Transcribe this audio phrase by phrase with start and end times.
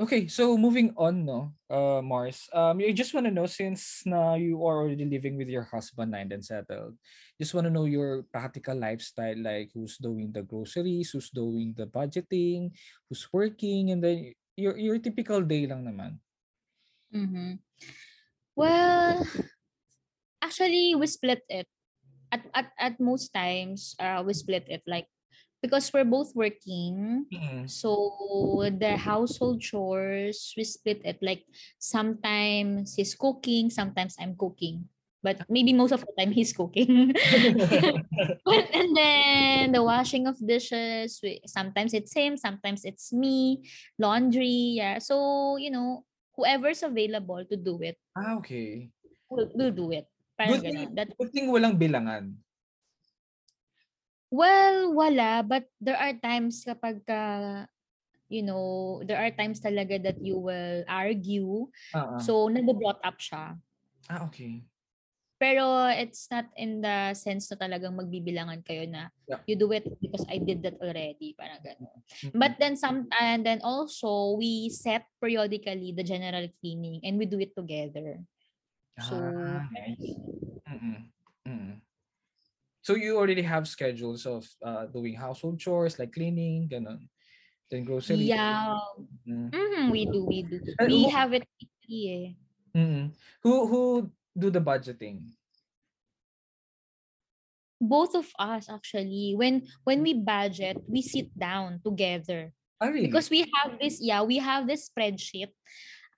[0.00, 2.48] Okay, so moving on, no, uh, Mars.
[2.56, 6.16] Um, I just want to know since na you are already living with your husband
[6.16, 6.96] and then settled,
[7.36, 11.84] just want to know your practical lifestyle, like who's doing the groceries, who's doing the
[11.84, 12.72] budgeting,
[13.12, 16.16] who's working, and then your your typical day lang naman.
[17.12, 17.60] Mm-hmm.
[18.56, 19.20] Well,
[20.40, 21.68] actually, we split it.
[22.32, 25.12] At at at most times, uh, we split it like
[25.62, 27.68] because we're both working Mm.
[27.68, 31.20] so the household chores we split it.
[31.20, 31.44] Like
[31.78, 34.88] sometimes he's cooking sometimes i'm cooking.
[35.20, 37.12] But maybe most of the time he's cooking.
[38.48, 43.68] But- and then the washing of dishes we, sometimes it's him sometimes it's me.
[44.00, 44.96] Laundry yeah.
[44.98, 48.88] So you know whoever's available to do it ah, okay.
[49.28, 50.08] will, will do it.
[50.40, 50.88] Parang Good thing,
[51.20, 52.40] good thing walang bilangan.
[54.30, 55.42] Well, wala.
[55.42, 57.22] But there are times kapag ka,
[58.30, 61.66] you know, there are times talaga that you will argue.
[61.92, 62.16] Ah.
[62.22, 63.58] So, nag-brought up siya.
[64.06, 64.62] ah, okay.
[65.40, 69.40] Pero it's not in the sense na talagang magbibilangan kayo na Yeah.
[69.48, 71.32] you do it because I did that already.
[71.32, 71.96] Parang gano'n.
[72.28, 72.36] Mm-mm.
[72.36, 77.40] But then some and then also we set periodically the general cleaning and we do
[77.40, 78.20] it together.
[79.00, 80.12] So Ah, nice.
[80.68, 81.08] Mm-mm.
[81.48, 81.79] Mm-mm.
[82.82, 87.08] So you already have schedules of uh, doing household chores like cleaning, ganun.
[87.70, 88.32] Then grocery.
[88.32, 88.74] yeah,
[89.28, 89.50] Mm.
[89.52, 90.58] mhm, we do, we do.
[90.80, 92.28] Uh, We who- have it weekly eh.
[92.78, 93.12] Mm-mm.
[93.42, 93.82] Who who
[94.38, 95.28] do the budgeting?
[97.80, 103.08] both of us actually when when we budget we sit down together Ah, really?
[103.08, 105.48] because we have this yeah we have this spreadsheet.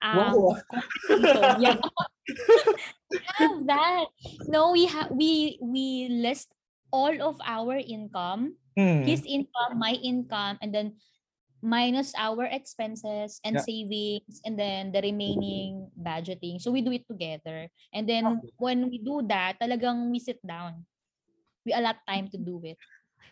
[0.03, 1.59] Um compensation.
[1.59, 1.75] yeah
[3.39, 4.05] have that
[4.47, 6.49] no we have we we list
[6.91, 9.05] all of our income Mm.
[9.05, 10.97] his income my income and then
[11.61, 13.61] minus our expenses and Yeah.
[13.61, 18.53] savings and then the remaining budgeting so we do it together and then Okay.
[18.57, 20.85] when we do that talagang we sit down
[21.65, 22.77] we allot time to do it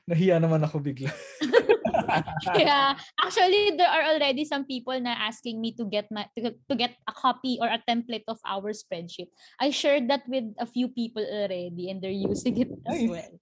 [0.10, 1.12] Nahiya naman ako bigla.
[2.58, 6.76] yeah actually there are already some people na asking me to get my to, to
[6.76, 10.90] get a copy or a template of our spreadsheet i shared that with a few
[10.90, 13.10] people already and they're using it as Nice.
[13.10, 13.34] well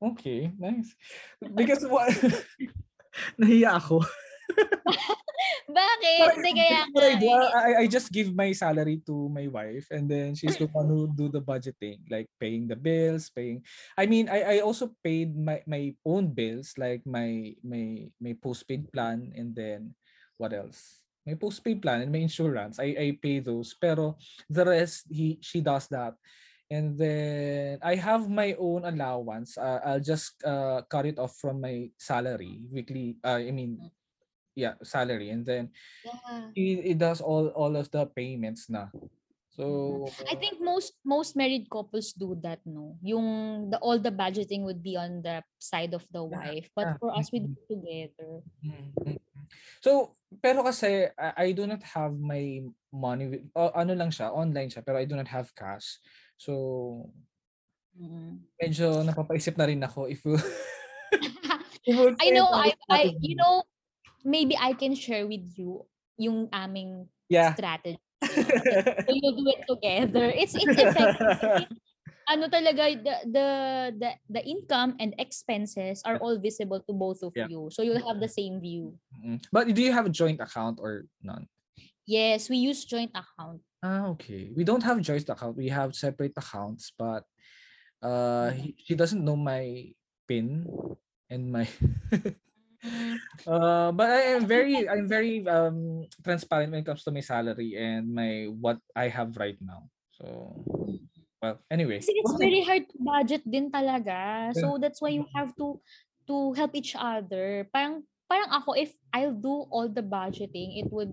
[0.00, 0.96] Okay, nice.
[1.54, 2.08] Because what
[3.40, 4.00] Nahiya ako.
[5.70, 7.54] bakit hindi kaya what I, do, nga eh.
[7.54, 11.08] I, I just give my salary to my wife and then she's the one who
[11.10, 13.62] do the budgeting, like paying the bills, paying
[13.96, 18.90] I mean I, I also paid my, my own bills, like my my my postpaid
[18.92, 19.94] plan and then
[20.40, 21.04] what else?
[21.28, 22.80] My postpaid plan and my insurance.
[22.80, 23.76] I, I pay those.
[23.76, 24.16] Pero
[24.48, 26.16] the rest he she does that.
[26.70, 29.58] And then I have my own allowance.
[29.58, 33.18] Uh, I'll just uh, cut it off from my salary weekly.
[33.26, 33.90] Uh, I mean,
[34.54, 35.30] yeah, salary.
[35.30, 35.70] And then
[36.04, 36.50] yeah.
[36.54, 38.88] it, it does all all of the payments na.
[39.50, 42.96] So I think most most married couples do that, no?
[43.02, 47.12] Yung the all the budgeting would be on the side of the wife, but for
[47.12, 47.58] us we do mhm.
[47.58, 48.32] it together.
[48.64, 49.46] Mm, mm, mm.
[49.82, 52.62] So pero kasi I, I do not have my
[52.94, 55.98] money o, ano lang siya, online siya, pero I do not have cash.
[56.38, 57.10] So
[58.56, 60.40] medyo napapaisip na rin ako if we'll
[62.22, 63.66] I know I I you know
[64.24, 65.86] maybe I can share with you
[66.18, 67.54] yung aming yeah.
[67.54, 67.98] strategy.
[68.24, 70.28] so you do it together.
[70.28, 71.66] It's it's effective.
[72.30, 73.48] ano talaga the, the
[73.98, 77.50] the the income and expenses are all visible to both of Yeah.
[77.50, 77.72] you.
[77.74, 78.94] So you'll have the same view.
[79.18, 79.42] Mm.
[79.50, 81.50] But do you have a joint account or none?
[82.06, 83.62] Yes, we use joint account.
[83.82, 84.52] Ah, okay.
[84.54, 85.56] We don't have joint account.
[85.56, 87.24] We have separate accounts, but
[88.02, 89.94] uh, he, she doesn't know my
[90.28, 90.66] pin
[91.30, 91.66] and my.
[93.46, 97.76] uh, but I am very, I'm very um transparent when it comes to my salary
[97.76, 99.88] and my what I have right now.
[100.16, 100.64] So,
[101.42, 102.00] well, anyway.
[102.00, 104.52] Kasi it's very hard to budget din talaga.
[104.56, 105.80] So that's why you have to
[106.28, 107.68] to help each other.
[107.72, 111.12] Parang parang ako if I'll do all the budgeting, it would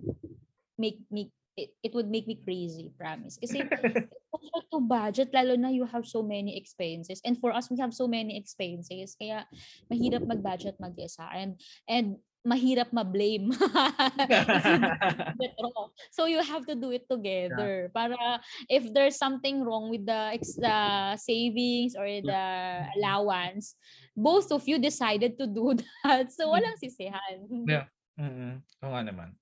[0.77, 3.35] make me it, it would make me crazy, promise.
[3.41, 3.65] Kasi
[4.39, 7.21] hard to budget lalo na you have so many expenses.
[7.25, 9.15] And for us we have so many expenses.
[9.17, 9.45] Kaya
[9.91, 12.17] mahirap mag-budget mag-isa and and
[12.47, 13.51] mahirap ma-blame.
[16.11, 17.91] So you have to do it together.
[17.93, 18.39] Para
[18.71, 20.79] if there's something wrong with the the
[21.19, 22.45] savings or the
[22.97, 23.75] allowance,
[24.15, 26.31] both of you decided to do that.
[26.33, 27.67] So walang sisihan.
[27.67, 27.85] Yeah.
[28.17, 28.65] Mm-mm.
[28.81, 29.37] Oo nga naman.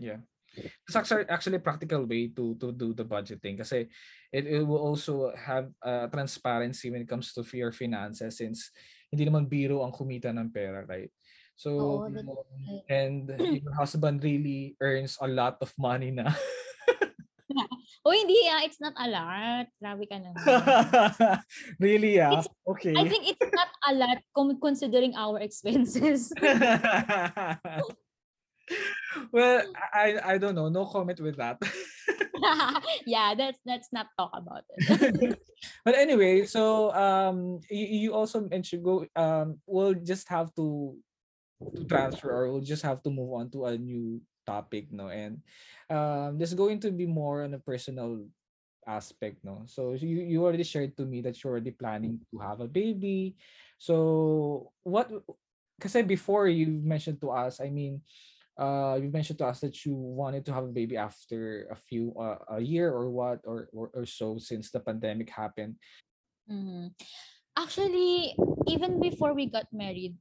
[0.00, 0.24] Yeah.
[0.56, 3.90] It's actually, actually a practical way to to do the budgeting kasi
[4.30, 8.70] it, it will also have uh, transparency when it comes to your finances since
[9.10, 11.10] hindi naman biro ang kumita ng pera, right?
[11.54, 12.82] So right.
[12.90, 13.30] and
[13.62, 16.34] your husband really earns a lot of money na.
[18.04, 19.64] Oh, hindi ah, it's not a lot.
[19.80, 20.36] Grabe ka naman.
[21.84, 22.36] really, yeah.
[22.36, 22.92] It's- Okay.
[22.92, 24.20] I think it's not a lot
[24.60, 26.32] considering our expenses.
[29.32, 29.62] well,
[29.92, 30.68] I I don't know.
[30.68, 31.60] No comment with that.
[33.06, 35.38] yeah, that's let's not talk about it.
[35.84, 40.96] but anyway, so um you, you also mentioned go um we'll just have to
[41.76, 45.40] to transfer or we'll just have to move on to a new topic no and
[45.88, 48.20] um there's going to be more on a personal
[48.84, 52.60] aspect no so you you already shared to me that you're already planning to have
[52.60, 53.34] a baby
[53.78, 55.08] so what
[55.78, 58.02] because I before you mentioned to us i mean
[58.58, 62.14] uh you mentioned to us that you wanted to have a baby after a few
[62.14, 65.74] uh, a year or what or, or or so since the pandemic happened
[66.48, 66.92] Mhm.
[67.56, 68.36] Actually,
[68.68, 70.16] even before we got married,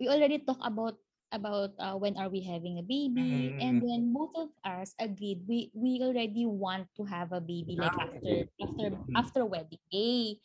[0.00, 0.98] we already talked about
[1.32, 3.88] about uh, when are we having a baby, and Mm.
[3.88, 8.04] then both of us agreed we we already want to have a baby like Ah,
[8.12, 9.16] after after Mm.
[9.16, 10.36] after wedding day.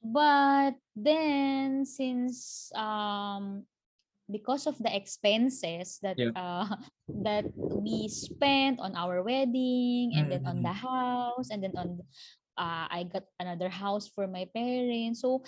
[0.00, 3.68] But then since um
[4.30, 6.34] because of the expenses that Yeah.
[6.34, 6.66] uh
[7.26, 12.02] that we spent on our wedding and then on the house and then on
[12.56, 15.20] uh, I got another house for my parents.
[15.20, 15.44] So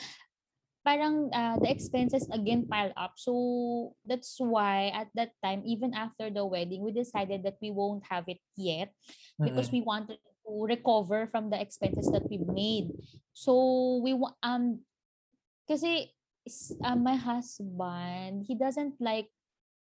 [0.85, 3.17] parang uh, the expenses again pile up.
[3.17, 8.05] So that's why at that time even after the wedding we decided that we won't
[8.09, 8.95] have it yet
[9.43, 12.95] because we wanted to recover from the expenses that we made.
[13.35, 14.81] So we want um
[15.69, 16.15] kasi
[16.85, 19.29] uh, my husband he doesn't like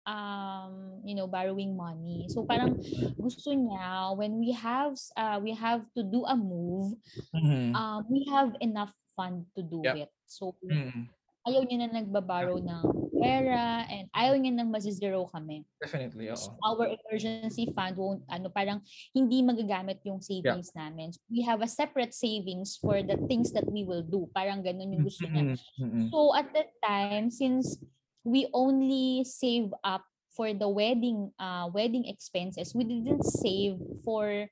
[0.08, 2.80] um you know borrowing money so parang
[3.20, 6.96] gusto niya when we have uh, we have to do a move
[7.34, 7.76] Mhm.
[7.76, 10.08] um we have enough fund to do Yep.
[10.08, 11.08] it so Mhm.
[11.48, 16.60] ayaw niya na nagbaborrow ng pera and ayaw niya nang mazizero kami definitely So, oo.
[16.62, 18.84] our emergency fund won't ano parang
[19.16, 23.66] hindi magagamit yung savings namin so, we have a separate savings for the things that
[23.66, 25.56] we will do parang ganun yung gusto niya Mhm.
[25.82, 26.02] Mhm.
[26.12, 27.76] So at that time, since
[28.24, 33.76] we only save up for the wedding uh wedding expenses, we didn't save
[34.06, 34.46] for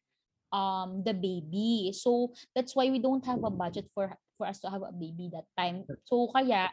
[0.53, 1.93] um the baby.
[1.97, 5.33] So that's why we don't have a budget for for us to have a baby
[5.33, 5.89] that time.
[6.09, 6.69] So kaya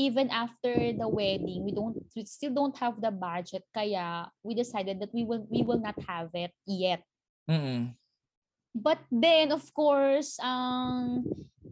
[0.00, 4.96] even after the wedding, we don't we still don't have the budget kaya we decided
[5.04, 7.04] that we will we will not have it yet.
[7.44, 7.99] Mhm.
[8.74, 11.26] But then of course, um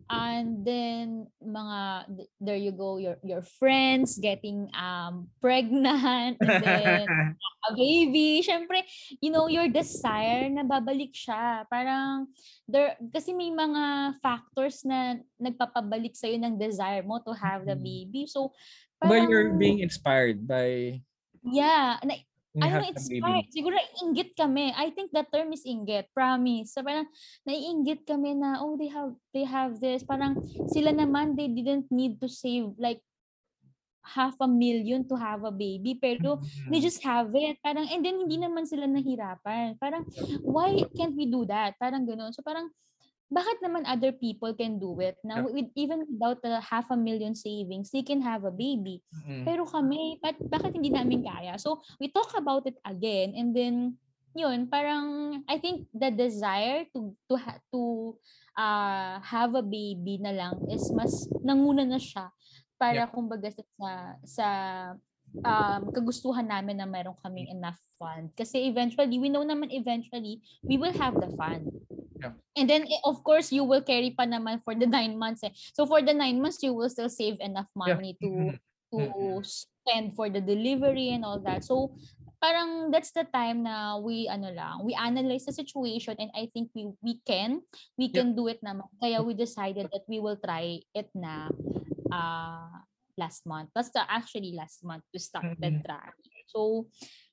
[0.09, 1.79] and then mga
[2.17, 7.05] th- there you go your your friends getting um pregnant and then
[7.69, 8.41] a baby.
[8.43, 8.83] Syempre,
[9.21, 11.69] you know, your desire na babalik siya.
[11.71, 12.27] Parang
[12.67, 17.85] there kasi may mga factors na nagpapabalik sa ng desire mo to have the Mhm.
[17.85, 18.23] baby.
[18.27, 18.51] So
[18.99, 20.99] But you're parang- being inspired by
[21.47, 22.19] yeah, na,
[22.59, 23.47] you I don't know, it's fine.
[23.55, 24.75] Siguro inggit kami.
[24.75, 26.11] I think the term is inggit.
[26.11, 26.75] Promise.
[26.75, 27.07] So parang
[27.47, 30.03] naiinggit kami na, oh, they have, they have this.
[30.03, 33.01] Parang sila naman, they didn't need to save like
[34.03, 35.95] half a million to have a baby.
[35.95, 36.87] Pero they Mhm.
[36.87, 37.61] just have it.
[37.63, 39.79] Parang, and then hindi naman sila nahirapan.
[39.79, 40.03] Parang,
[40.43, 41.77] why can't we do that?
[41.79, 42.33] Parang ganun.
[42.35, 42.73] So parang,
[43.29, 45.21] bakit naman other people can do it?
[45.21, 45.53] Now, Yeah.
[45.53, 49.05] with, even without the half a million savings, they can have a baby.
[49.13, 49.45] Mhm.
[49.45, 51.61] Pero kami, bat, bakit hindi namin kaya?
[51.61, 54.01] So, we talk about it again and then
[54.33, 58.15] yun, parang I think the desire to to ha, to
[58.55, 62.31] uh, have a baby na lang is mas nanguna na siya
[62.79, 63.11] para Yeah.
[63.11, 63.91] kumbaga sa sa,
[64.25, 64.47] sa
[65.43, 68.31] um, kagustuhan namin na meron kaming enough fund.
[68.39, 71.67] Kasi eventually, we know naman eventually, we will have the fund.
[72.19, 72.35] Yeah.
[72.59, 75.47] And then, eh, of course, you will carry pa naman for the nine months.
[75.47, 75.55] Eh.
[75.75, 77.95] So, for the nine months, you will still save enough Yeah.
[77.95, 78.55] money to Mhm.
[78.91, 79.45] to Mhm.
[79.47, 81.63] spend for the delivery and all that.
[81.63, 81.95] So,
[82.43, 86.71] parang that's the time na we ano lang, we analyze the situation and I think
[86.75, 87.63] we we can
[87.99, 88.23] we Yeah.
[88.23, 88.87] can do it naman.
[88.99, 91.51] Kaya we decided that we will try it na
[92.11, 92.79] uh
[93.19, 93.75] last month.
[93.75, 95.83] The actually last month to start the Mhm.
[95.83, 96.11] try.
[96.51, 96.87] So,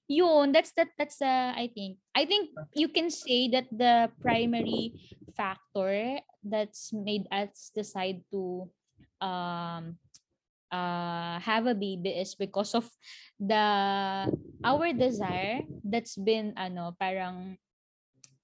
[0.07, 1.97] yun, that's that that's uh, I think.
[2.15, 4.93] I think you can say that the primary
[5.35, 8.69] factor that's made us decide to
[9.24, 9.97] um
[10.69, 12.85] uh have a baby is because of
[13.39, 13.65] the
[14.65, 17.57] our desire that's been ano parang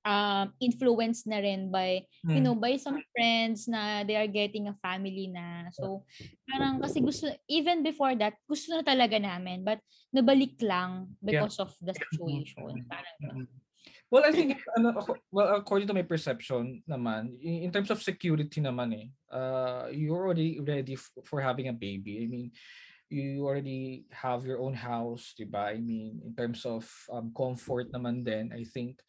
[0.05, 2.43] um influenced na rin by you Mm.
[2.45, 6.01] know by some friends na they are getting a family na so
[6.49, 9.77] parang kasi gusto even before that gusto na talaga namin but
[10.09, 13.17] nabalik lang because of the situation parang.
[13.21, 13.47] Mhm.
[14.11, 14.91] Well, I think ano,
[15.31, 20.59] well according to my perception naman in, terms of security naman eh uh you're already
[20.59, 22.23] ready for having a baby.
[22.23, 22.51] I mean
[23.11, 25.75] you already have your own house, 'di ba?
[25.75, 29.03] I mean, in terms of um, comfort naman din, I think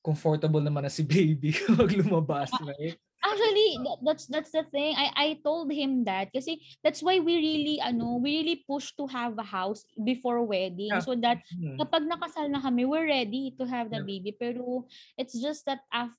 [0.00, 2.96] comfortable naman na si baby kapag lumabas, right?
[3.18, 4.94] Actually, that, that's that's the thing.
[4.94, 9.10] I I told him that kasi that's why we really ano, we really push to
[9.10, 11.02] have a house before wedding Yeah.
[11.02, 11.82] so that Mhm.
[11.82, 14.08] kapag nakasal na kami, we're ready to have the Yeah.
[14.08, 14.30] baby.
[14.38, 14.86] Pero
[15.18, 16.14] it's just that af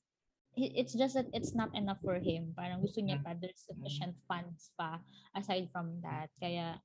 [0.59, 2.51] it's just that it's not enough for him.
[2.51, 3.23] Parang gusto niya Mm.
[3.23, 4.99] pa there's sufficient funds pa
[5.31, 6.27] aside from that.
[6.35, 6.83] Kaya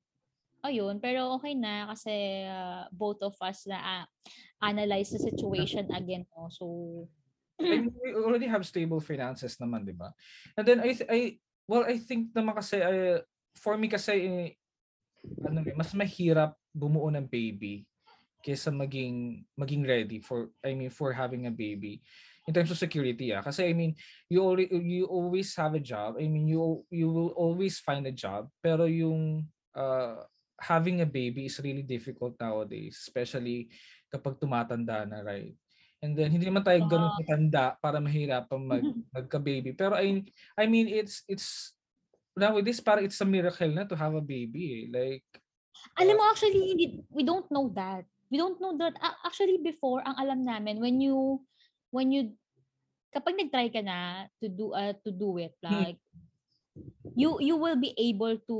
[0.64, 4.04] ayun, pero okay na kasi uh, both of us na ah,
[4.64, 6.24] analyze the situation again.
[6.32, 6.48] No?
[6.48, 6.64] So
[7.60, 10.10] And we already have stable finances naman, 'di ba?
[10.58, 11.20] And then I I
[11.70, 13.22] well, I think naman kasi I,
[13.54, 14.48] for me kasi eh,
[15.46, 17.86] ano eh, mas mahirap bumuo ng baby
[18.44, 22.04] kaysa maging maging ready for I mean for having a baby
[22.44, 23.96] in terms of security ah kasi I mean
[24.28, 28.12] you already you always have a job I mean you you will always find a
[28.12, 30.20] job pero yung uh,
[30.64, 33.68] having a baby is really difficult nowadays especially
[34.08, 35.52] kapag tumatanda na right
[36.00, 40.24] and then hindi naman tayo ganun katanda para mahirapan mag magka-baby pero I
[40.56, 41.76] I mean it's it's
[42.32, 44.84] nowadays parang it's a miracle na to have a baby eh.
[44.88, 45.28] like
[45.98, 48.06] Alam mo, actually, we don't know that.
[48.30, 48.94] We don't know that.
[49.26, 51.42] Actually, before, ang alam namin, when you,
[51.90, 52.34] when you,
[53.14, 55.90] kapag nag-try ka na to do, uh, to do it, Hmm.
[55.90, 55.98] like,
[57.14, 58.58] you, you will be able to,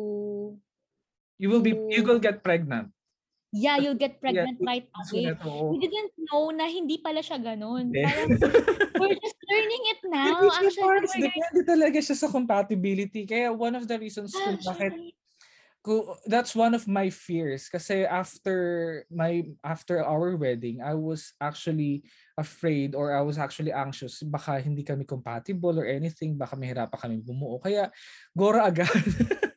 [1.38, 2.94] you will be you will get pregnant.
[3.54, 5.30] Yeah, you'll get pregnant Yeah, right away.
[5.70, 7.94] We didn't know na hindi pala siya ganun.
[7.94, 8.02] Hindi.
[8.02, 8.34] Parang,
[8.98, 10.42] we're just learning it now.
[10.42, 13.22] Depende Actually, parts, depende talaga siya sa compatibility.
[13.22, 14.90] Kaya one of the reasons kung bakit
[15.86, 17.70] ko that's one of my fears.
[17.70, 18.56] Kasi after
[19.06, 22.02] my after our wedding I was actually
[22.34, 24.18] afraid or I was actually anxious.
[24.26, 26.34] Baka hindi kami compatible or anything.
[26.34, 27.62] Baka mahirapan kami bumuo.
[27.62, 27.86] Kaya
[28.34, 28.90] gora agad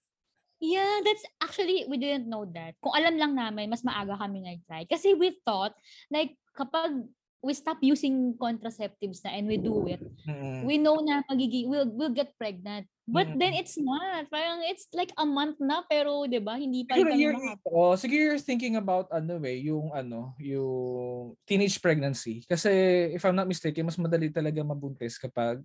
[1.04, 2.76] That's actually, we didn't know that.
[2.82, 4.86] Kung alam lang namin, mas maaga kami nag-try.
[4.90, 5.74] Kasi we thought,
[6.10, 7.06] like, kapag
[7.42, 10.66] we stop using contraceptives na and we do it, Mm-mm.
[10.66, 12.90] we know na magiging, we'll, we'll get pregnant.
[13.08, 13.62] But then Mm.
[13.64, 14.28] it's not.
[14.28, 17.40] Parang it's like a month na, pero, di ba, hindi pa Siguro you're,
[17.72, 22.44] oh, siguro you're thinking about ano eh, yung ano, yung teenage pregnancy.
[22.44, 22.68] Kasi
[23.16, 25.64] if I'm not mistaken, mas madali talaga mabuntis kapag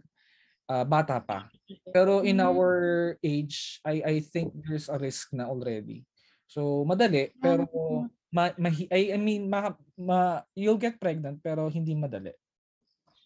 [0.69, 1.49] ah, bata pa.
[1.92, 2.49] Pero in Mm.
[2.49, 2.71] our
[3.21, 6.04] age, I I think there's a risk na already.
[6.49, 8.09] So madali pero Ah.
[8.33, 12.33] ma, mahi- I, I mean ma, ma, you'll get pregnant pero hindi madali.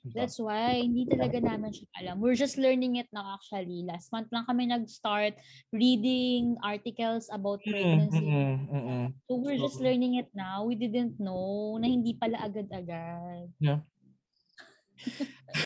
[0.06, 0.22] Diba?
[0.22, 2.22] That's why, hindi talaga namin siya alam.
[2.22, 3.82] We're just learning it now actually.
[3.82, 5.34] Last month lang kami nag-start
[5.74, 8.22] reading articles about Mm, pregnancy.
[8.22, 9.06] mm, mm, mm.
[9.26, 10.62] So we're just learning it now.
[10.62, 13.50] We didn't know na hindi pala agad-agad.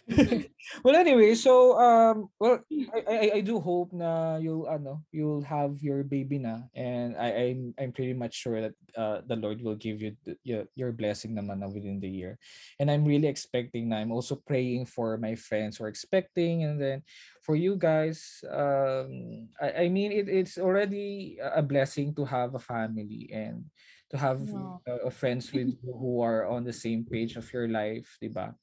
[0.85, 5.81] well anyway, so um well I, I I do hope na you'll ano you'll have
[5.83, 9.79] your baby na and I I'm I'm pretty much sure that uh, the Lord will
[9.79, 12.39] give you your, your blessing naman na within the year.
[12.79, 16.81] And I'm really expecting na I'm also praying for my friends who are expecting and
[16.81, 17.03] then
[17.43, 22.63] for you guys um I, I mean it, it's already a blessing to have a
[22.63, 23.65] family and
[24.11, 24.83] to have No.
[24.87, 28.55] uh, friends with who are on the same page of your life, 'di ba?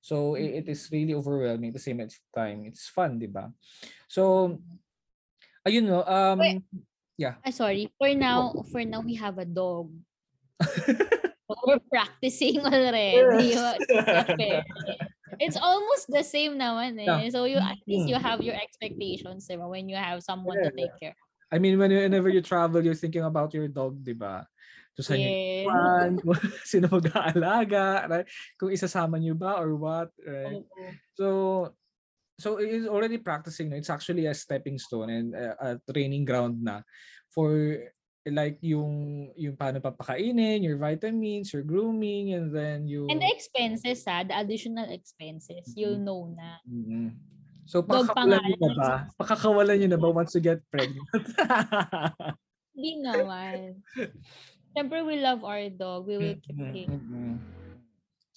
[0.00, 2.58] So i- it is really overwhelming The same at the same time.
[2.64, 3.52] It's fun, 'di ba?
[4.08, 4.56] So
[5.68, 6.62] ayun no, um Wait.
[7.20, 7.36] yeah.
[7.44, 7.92] Ah, sorry.
[8.00, 9.92] For now, for now we have a dog.
[11.66, 13.14] We're practicing already.
[15.38, 17.06] It's almost the same naman eh.
[17.06, 17.28] Yeah.
[17.30, 18.24] So you at least you Mm.
[18.24, 19.68] have your expectations, diba?
[19.68, 20.78] When you have someone to Yeah.
[20.86, 21.16] take care.
[21.52, 24.46] I mean when whenever you travel, you're thinking about your dog, 'di ba?
[24.98, 25.14] So sa
[25.62, 26.18] kung
[26.70, 28.26] sino mag-aalaga, right?
[28.58, 30.58] Kung isasama niyo ba or what, right?
[30.58, 30.96] Oo.
[31.14, 31.26] So
[32.40, 33.70] so it is already practicing.
[33.70, 33.76] no?
[33.78, 36.82] It's actually a stepping stone and a, a training ground na
[37.32, 37.52] for
[38.26, 44.02] like yung yung paano papakainin, your vitamins, your grooming, and then you And the expenses,
[44.10, 46.02] ah, the additional expenses, you'll Mm-hmm.
[46.02, 46.58] know na.
[46.66, 47.35] Mhm.
[47.66, 48.90] So Dog pakakawalan niyo na ba?
[49.18, 51.02] Pakakawalan niyo na ba once you get pregnant?
[52.76, 53.82] Hindi naman.
[54.70, 56.06] Siyempre, we love our dog.
[56.06, 56.88] We will keep Mhm, him.
[56.94, 57.30] mhm.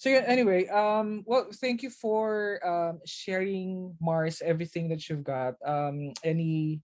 [0.00, 5.60] So yeah, anyway, um, well, thank you for um, sharing, Mars, everything that you've got.
[5.60, 6.80] Um, any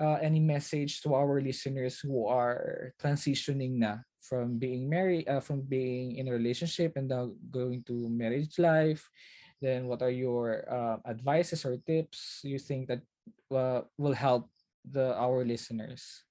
[0.00, 5.60] uh, any message to our listeners who are transitioning na from being married, uh, from
[5.60, 9.04] being in a relationship and now going to marriage life?
[9.60, 13.02] Then, what are your uh, advices or tips you think that
[13.50, 14.50] uh, will help
[14.84, 16.24] the our listeners?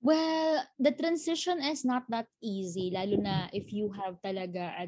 [0.00, 4.86] Well, the transition is not that easy, lalo na if you have talaga a,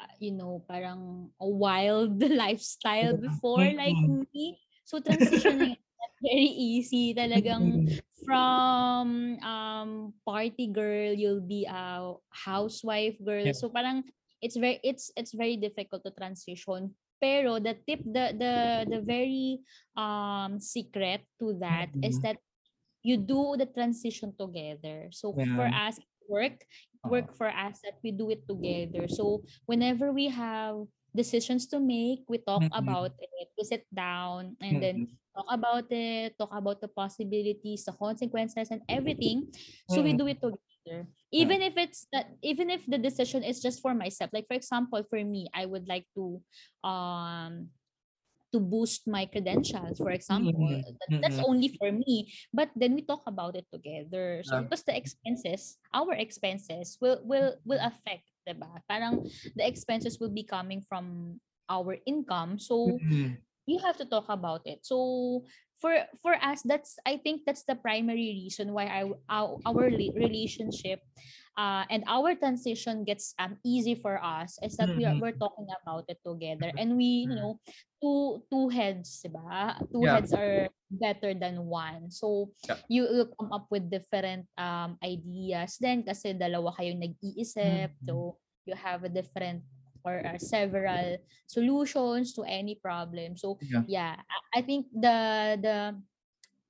[0.00, 4.00] uh, you know, parang a wild lifestyle before like
[4.32, 4.56] me.
[4.88, 5.76] So transitioning
[6.24, 7.12] very easy.
[7.12, 7.84] Talagang
[8.26, 13.52] from um party girl, you'll be a housewife girl.
[13.52, 13.56] Yeah.
[13.56, 14.04] So parang
[14.40, 16.94] it's very it's it's very difficult to transition.
[17.18, 18.54] Pero the tip the the
[18.86, 19.58] the very
[19.98, 22.22] um secret to that is Mhm.
[22.22, 22.38] that
[23.02, 25.10] you do the transition together.
[25.10, 25.88] So for Yeah.
[25.90, 26.62] us work
[27.08, 29.08] work for us that we do it together.
[29.08, 32.78] So whenever we have decisions to make, we talk Mm.
[32.84, 33.48] about it.
[33.56, 35.10] We sit down and then Mm.
[35.34, 39.50] talk about it, talk about the possibilities, the consequences, and everything.
[39.88, 40.18] So we Mm.
[40.20, 41.08] do it together.
[41.32, 44.30] Even if it's that, even if the decision is just for myself.
[44.32, 46.40] Like for example, for me, I would like to
[46.86, 47.68] um
[48.48, 50.56] to boost my credentials, for example.
[50.56, 50.80] Mm.
[50.80, 51.48] That- That's Mm.
[51.52, 52.32] only for me.
[52.48, 54.40] But then we talk about it together.
[54.40, 58.80] So because the expenses, our expenses will will will affect, diba?
[58.88, 61.36] Parang the expenses will be coming from
[61.68, 62.56] our income.
[62.56, 63.36] So Mm.
[63.68, 64.80] you have to talk about it.
[64.88, 65.44] So
[65.78, 70.14] for for us, that's I think that's the primary reason why I our, our rela-
[70.18, 71.00] relationship
[71.56, 75.22] uh, and our transition gets um easy for us is that we are Mhm.
[75.22, 77.62] we're talking about it together and we you know
[78.02, 79.78] two two heads diba?
[79.94, 80.14] two Yeah.
[80.18, 82.78] heads are better than one so Yeah.
[82.90, 88.02] you will come up with different um ideas then kasi dalawa kayong nag-iisip Mhm.
[88.06, 89.62] so you have a different
[90.08, 93.36] or uh, several solutions to any problem.
[93.36, 93.84] So Yeah.
[93.86, 94.16] yeah
[94.56, 95.18] I- think the
[95.60, 95.78] the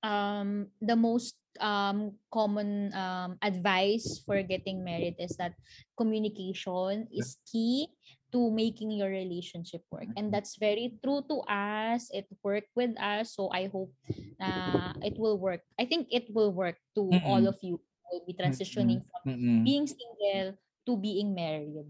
[0.02, 5.54] um the most um common um advice for getting married is that
[5.98, 7.88] communication is key
[8.32, 10.08] to making your relationship work.
[10.16, 12.10] And that's very true to us.
[12.12, 13.34] It worked with us.
[13.34, 13.92] So i hope
[14.40, 15.62] uh, it will work.
[15.80, 17.48] I think it will work to all Mm-mm.
[17.48, 17.80] of you.
[18.10, 19.64] Who will be transitioning from Mm-mm.
[19.64, 21.88] being single to being married.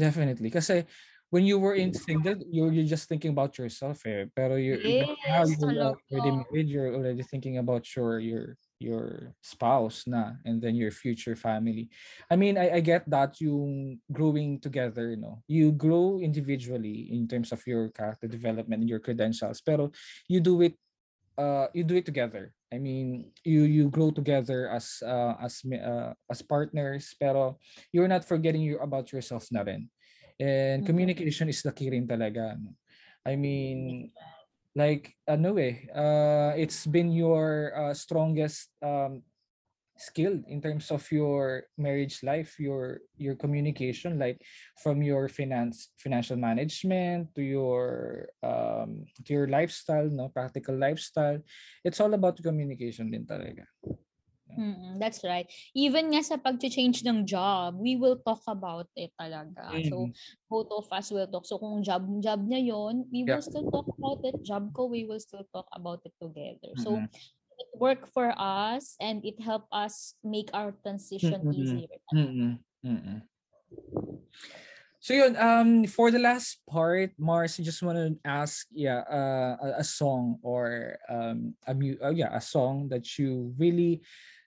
[0.00, 0.48] Definitely.
[0.50, 0.88] Kasi
[1.30, 4.26] when you were in single, you're, you're just thinking about yourself eh.
[4.34, 5.12] Pero you now
[5.44, 10.74] Yes, you're already married, you're already thinking about your your your spouse na and then
[10.74, 11.92] your future family.
[12.32, 15.44] I mean, I, I get that yung growing together, you know.
[15.46, 19.60] You grow individually in terms of your character development and your credentials.
[19.60, 19.92] Pero
[20.26, 20.74] you do it
[21.40, 22.52] uh you do it together.
[22.68, 27.58] I mean, you you grow together as uh, as uh, as partners, pero
[27.90, 29.88] you're not forgetting you about yourself na rin.
[30.38, 30.86] And Mhm.
[30.86, 32.54] communication is the key rin talaga.
[32.60, 32.76] no?
[33.26, 34.12] I mean,
[34.76, 39.26] like ano eh, uh, it's been your uh, strongest um,
[40.00, 44.40] skill in terms of your marriage life, your your communication, like
[44.80, 51.38] from your finance financial management to your um to your lifestyle, no practical lifestyle.
[51.84, 53.68] It's all about communication din talaga.
[54.50, 55.46] Mm, that's right.
[55.78, 59.78] Even nga sa pag-change ng job, we will talk about it talaga.
[59.86, 60.16] So, Mm.
[60.50, 61.46] both of us will talk.
[61.46, 63.38] So, kung job job niya yon, we Yeah.
[63.38, 64.36] will still talk about it.
[64.42, 66.74] Job ko, we will still talk about it together.
[66.82, 67.08] So, Mm-mm.
[67.60, 71.54] It worked for us and it helped us make our transition Mm-mm.
[71.54, 71.96] easier.
[72.14, 72.58] Mm-mm.
[72.84, 73.20] Mm-mm.
[75.00, 79.56] So yun, um, for the last part, Mars, I just want to ask, yeah, uh,
[79.56, 84.02] a, a song or um, a mu- uh, yeah, a song that you really,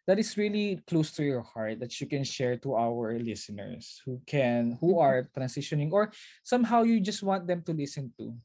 [0.06, 4.21] that is really close to your heart that you can share to our listeners who
[4.30, 5.02] can, who Mhm.
[5.02, 6.13] are transitioning or
[6.45, 8.38] somehow you just want them to listen to.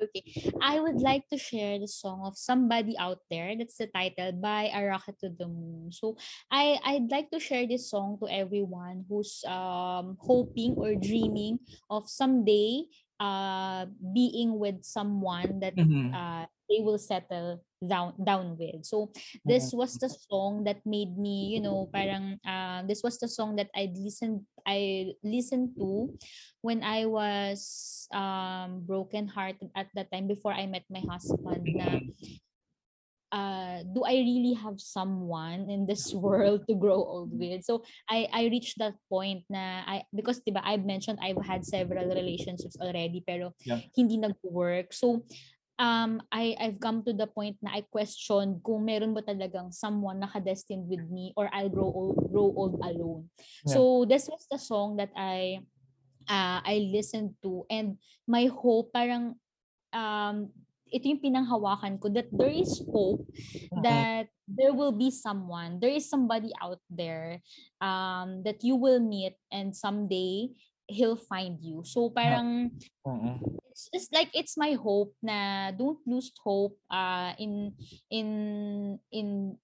[0.00, 0.24] Okay.
[0.60, 3.52] I would like to share the song of Somebody Out There.
[3.56, 5.92] That's the title by A Rocket to the Moon.
[5.92, 6.16] So
[6.50, 11.60] I, I'd like to share this song to everyone who's um hoping or dreaming
[11.92, 12.88] of someday
[13.20, 13.84] uh
[14.16, 16.16] being with someone that Mhm.
[16.16, 18.84] uh they will settle down down with.
[18.84, 19.10] So
[19.44, 23.56] this was the song that made me, you know, parang uh, this was the song
[23.56, 26.12] that I listened I listened to
[26.60, 32.04] when I was um broken hearted at that time before I met my husband na
[33.30, 38.26] uh do I really have someone in this world to grow old with so I
[38.32, 43.22] I reached that point na I because diba I've mentioned I've had several relationships already
[43.22, 43.80] pero Yeah.
[43.94, 45.22] hindi nag-work so
[45.80, 50.20] um I I've come to the point na I question kung meron ba talagang someone
[50.20, 53.32] nakadestined with me or I'll grow old grow old alone
[53.64, 53.80] Yeah.
[53.80, 55.64] so this was the song that I
[56.28, 57.96] uh, I listened to and
[58.28, 59.40] my hope parang
[59.96, 60.52] um
[60.90, 63.24] ito yung pinanghawakan ko that there is hope
[63.72, 63.82] Mhm.
[63.86, 67.38] that there will be someone there is somebody out there
[67.78, 70.50] um that you will meet and someday
[70.90, 71.86] he'll find you.
[71.86, 72.74] So parang
[73.06, 73.38] Oo.
[73.70, 77.72] it's just like it's my hope na don't lose hope uh in
[78.10, 78.28] in
[79.14, 79.56] in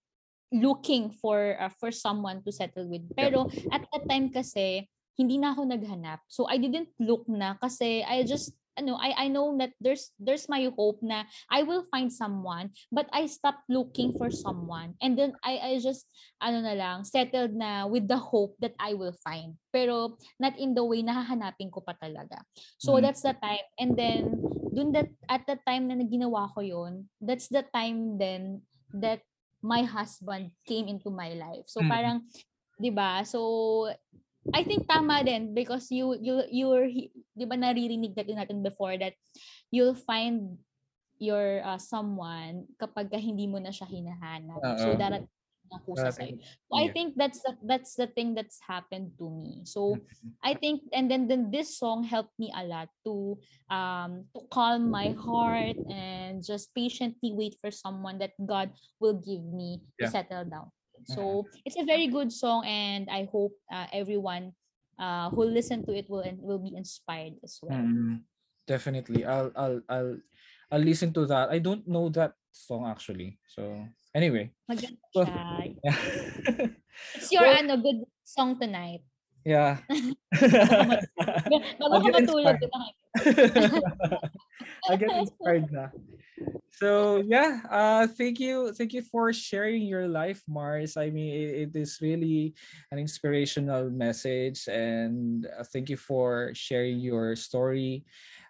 [0.55, 3.05] looking for uh, for someone to settle with.
[3.19, 4.87] Pero at that time kasi
[5.19, 6.23] hindi na ako naghanap.
[6.29, 10.47] So I didn't look na kasi I just ano, I I know that there's there's
[10.49, 14.95] my hope na I will find someone, but I stopped looking for someone.
[15.01, 16.07] And then I I just
[16.39, 19.57] ano na lang, settled na with the hope that I will find.
[19.73, 22.45] Pero not in the way na hahanapin ko pa talaga.
[22.77, 23.03] So Mm.
[23.03, 23.67] that's the time.
[23.81, 24.23] And then
[24.71, 28.63] dun that at the time na ginawa ko yon, that's the time then
[28.93, 29.25] that
[29.65, 31.67] my husband came into my life.
[31.67, 31.91] So Mm.
[31.91, 32.19] parang
[32.77, 33.25] 'di ba?
[33.25, 33.89] So
[34.55, 38.59] I think tama din because you you you were he- 'di ba naririnig natin natin
[38.63, 39.15] before that
[39.71, 40.59] you'll find
[41.19, 44.61] your uh, someone kapag ka hindi mo na siya hinahanap.
[44.77, 45.01] So Oo.
[45.01, 45.25] darat
[45.67, 46.39] na kusa Darating-.
[46.69, 49.65] So I think that's the, that's the thing that's happened to me.
[49.65, 49.97] So
[50.45, 53.41] I think and then then this song helped me a lot to
[53.73, 59.43] um to calm my heart and just patiently wait for someone that God will give
[59.43, 60.13] me to Yeah.
[60.13, 60.69] settle down.
[61.07, 64.53] So it's a very good song and I hope uh, everyone
[64.99, 67.77] uh who listen to it will will be inspired as well.
[67.79, 68.25] Mm,
[68.67, 69.25] definitely.
[69.25, 70.15] I'll I'll I'll
[70.73, 71.51] I'll listen to that.
[71.51, 73.39] I don't know that song actually.
[73.47, 74.53] So anyway.
[74.67, 74.99] Maganda.
[75.85, 75.97] Yeah.
[77.15, 79.05] It's your Well- ano good song tonight.
[79.47, 79.79] Yeah.
[81.79, 82.59] Bago ka matulog.
[84.91, 85.95] I get inspired na.
[86.77, 90.99] So yeah, uh thank you thank you for sharing your life Mars.
[90.99, 92.53] I mean it, it is really
[92.91, 98.05] an inspirational message and uh, thank you for sharing your story.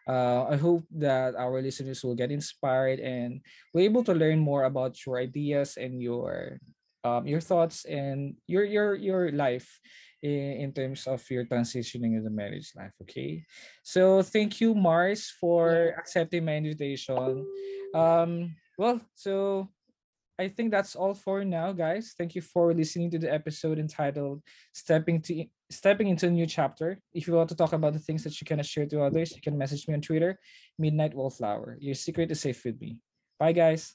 [0.08, 3.42] Uh, I hope that our listeners will get inspired and
[3.74, 6.58] will able to learn more about your ideas and your
[7.06, 9.78] um, your thoughts and your your your life
[10.26, 12.92] in, in terms of your transitioning in the marriage life.
[13.02, 13.46] Okay,
[13.82, 17.46] so thank you, Mars, for accepting my invitation.
[17.94, 19.68] Um, well, so
[20.38, 22.14] I think that's all for now, guys.
[22.18, 24.42] Thank you for listening to the episode entitled
[24.74, 28.24] "Stepping to Stepping into a New Chapter." If you want to talk about the things
[28.24, 30.38] that you cannot share to others, you can message me on Twitter,
[30.78, 31.78] Midnight Wallflower.
[31.80, 32.98] Your secret is safe with me.
[33.38, 33.94] Bye, guys.